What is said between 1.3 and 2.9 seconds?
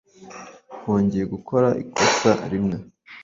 gukora ikosa rimwe.